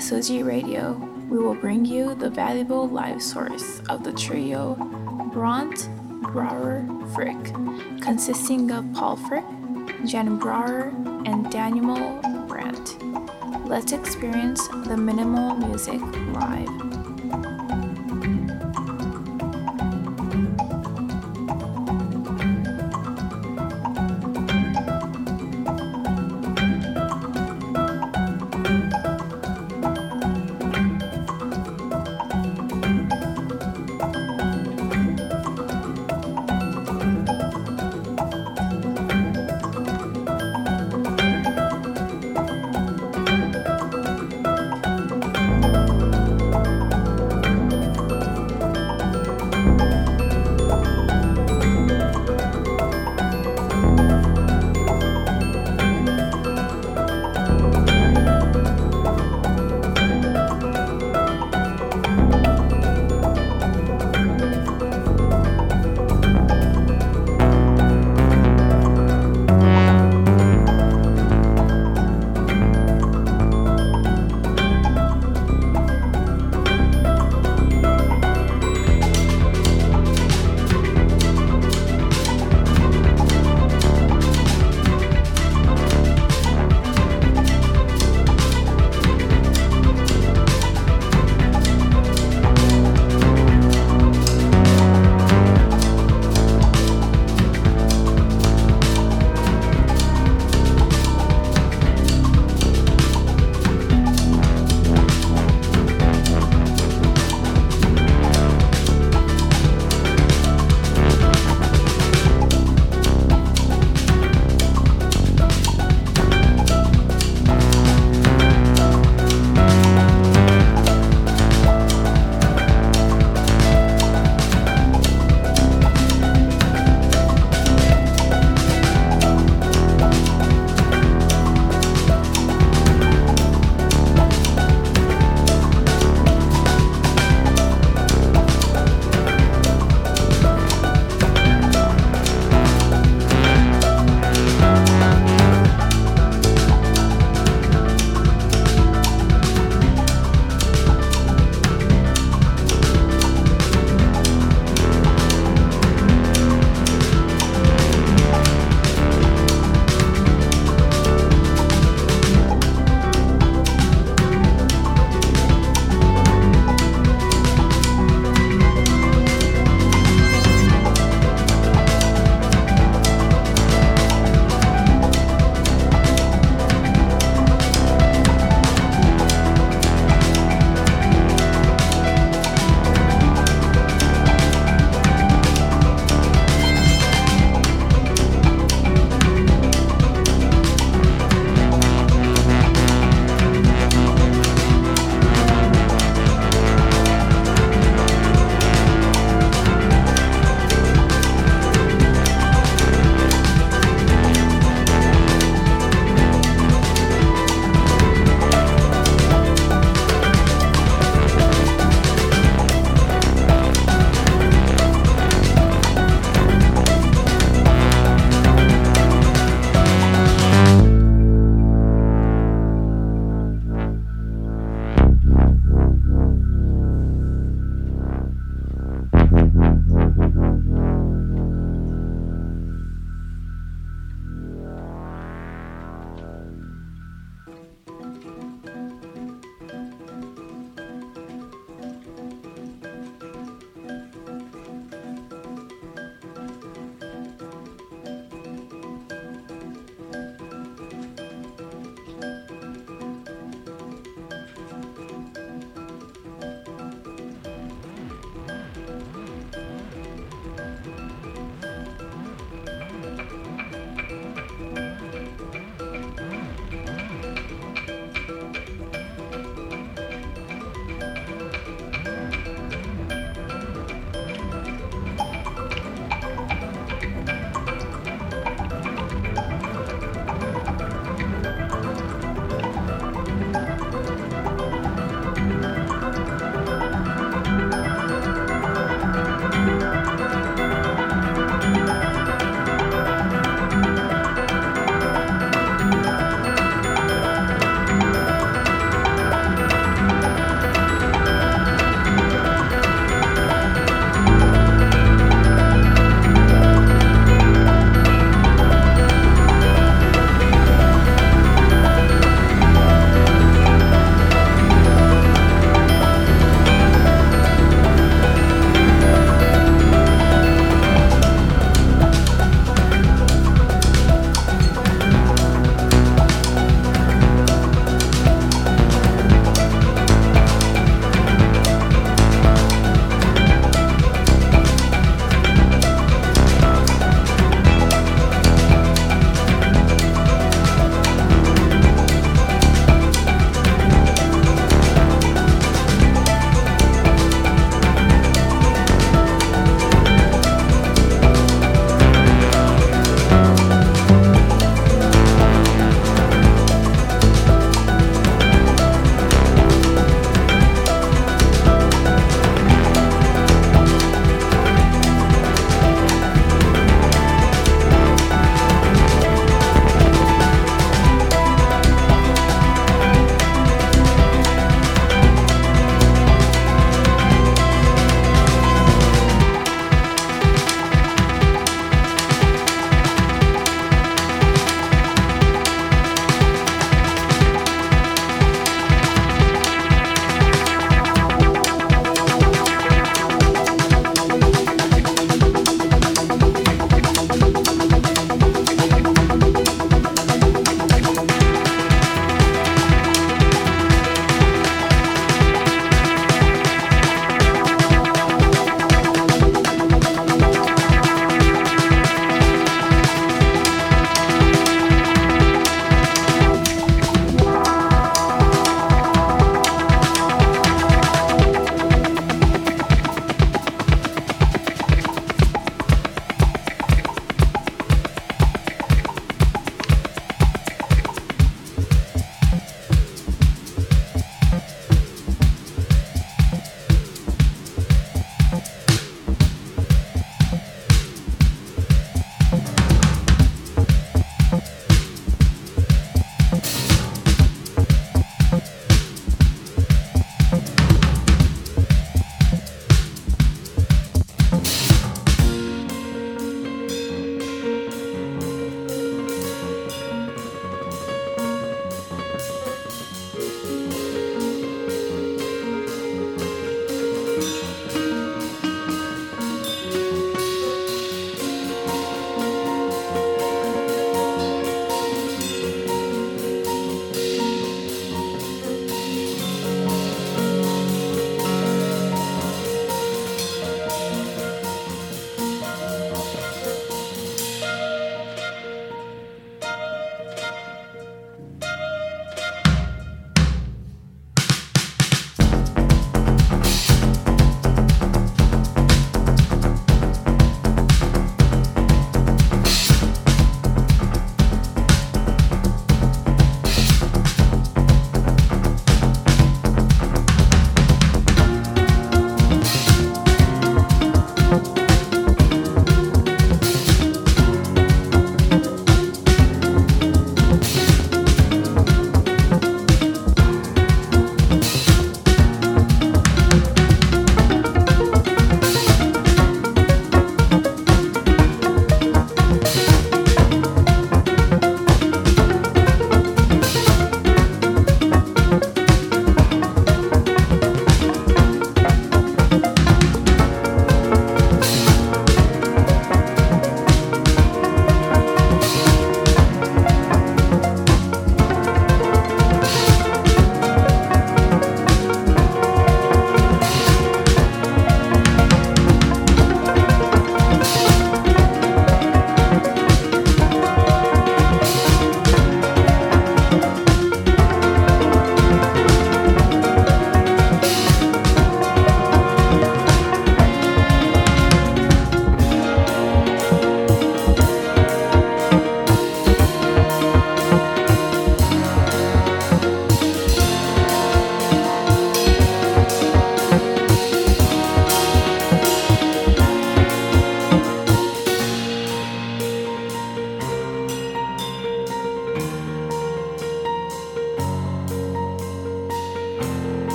[0.00, 0.94] SOG Radio,
[1.28, 4.74] we will bring you the valuable live source of the trio
[5.30, 5.88] Bront,
[6.22, 7.36] Brouwer, Frick,
[8.00, 9.44] consisting of Paul Frick,
[10.06, 10.88] Jan Brouwer,
[11.26, 12.96] and Daniel Brandt.
[13.68, 16.00] Let's experience the minimal music
[16.32, 16.89] live.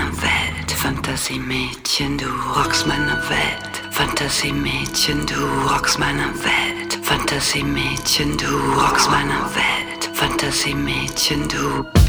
[0.00, 0.70] Meine Welt.
[0.70, 3.82] Fantasiemädchen, du rockst meine Welt.
[3.90, 5.34] Fantasiemädchen, du
[5.68, 6.98] rockst meine Welt.
[7.02, 8.46] Fantasiemädchen, du
[8.80, 10.10] rockst meine Welt.
[10.14, 11.99] Fantasiemädchen, du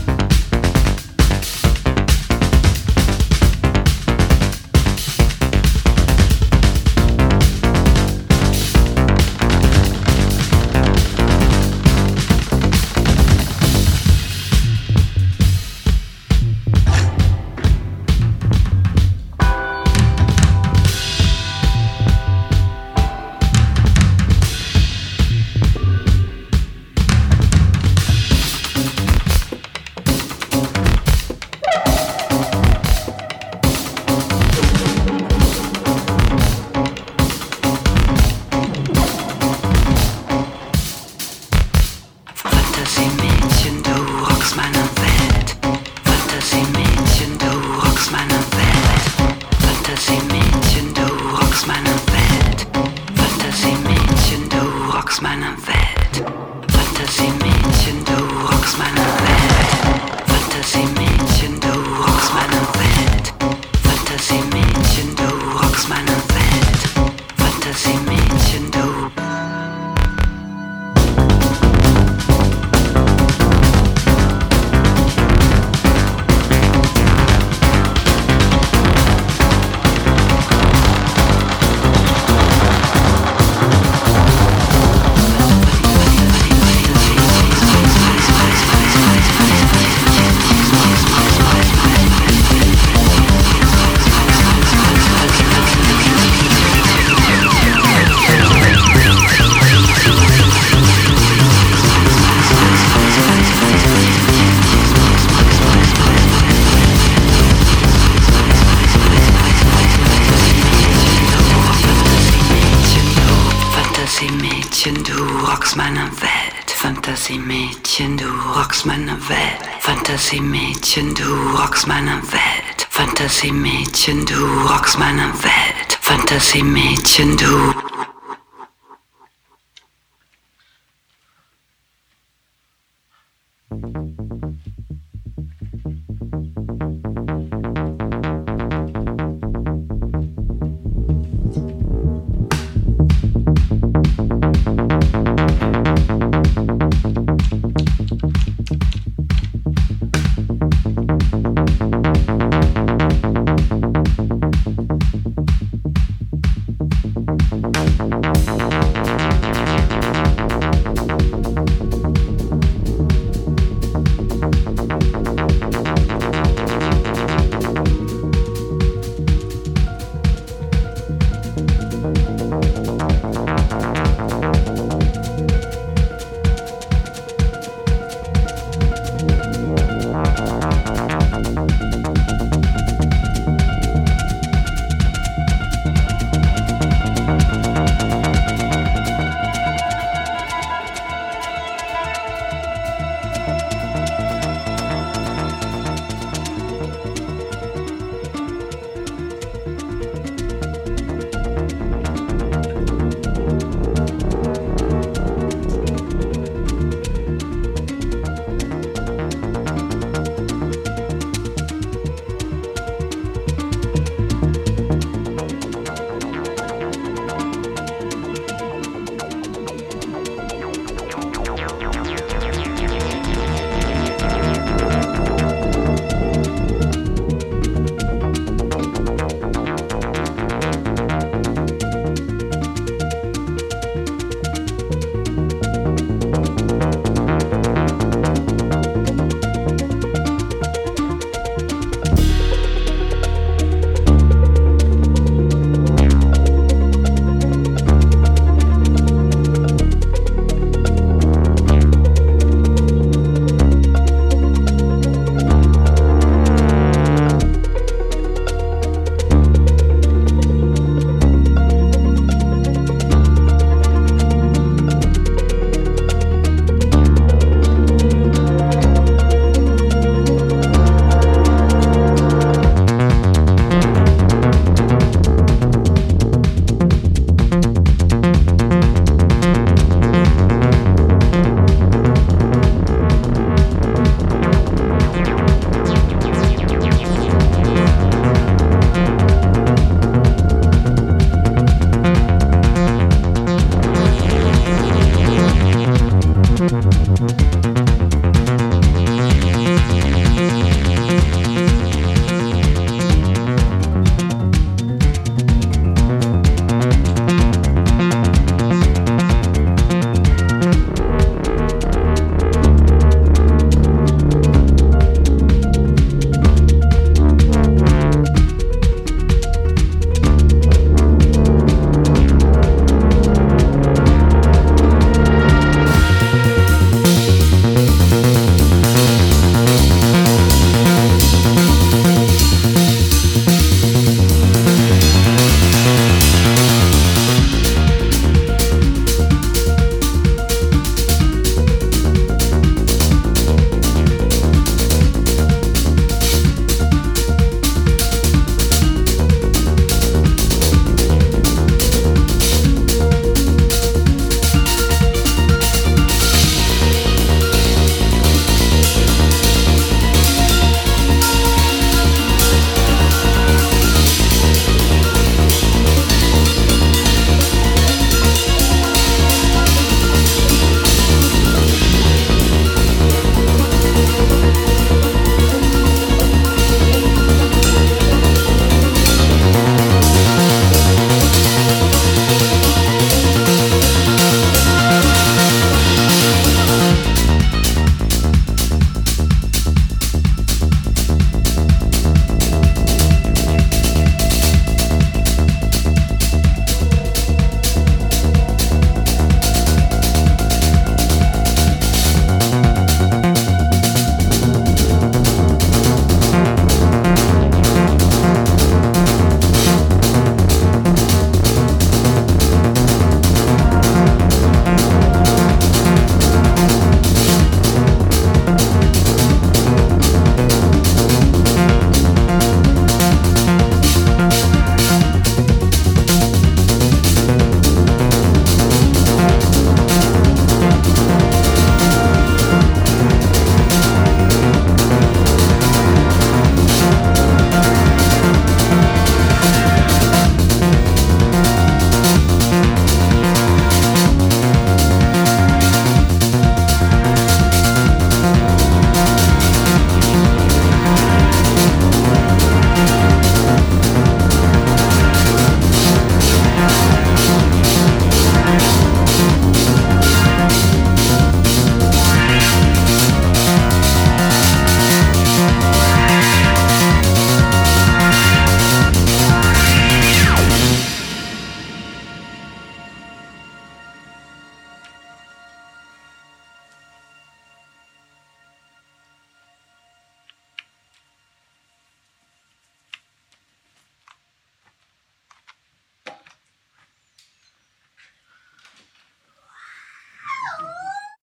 [120.31, 122.87] Fantasiemädchen, du rockst meine Welt.
[122.89, 125.99] Fantasiemädchen, du rockst meine Welt.
[125.99, 127.73] Fantasiemädchen, du